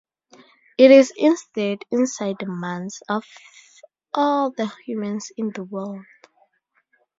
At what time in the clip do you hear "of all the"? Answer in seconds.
3.07-4.73